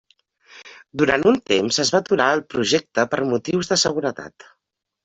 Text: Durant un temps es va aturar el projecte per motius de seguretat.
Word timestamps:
Durant 1.01 1.25
un 1.33 1.37
temps 1.51 1.79
es 1.85 1.93
va 1.97 2.01
aturar 2.05 2.31
el 2.39 2.43
projecte 2.55 3.07
per 3.15 3.25
motius 3.35 3.75
de 3.75 3.83
seguretat. 3.87 4.53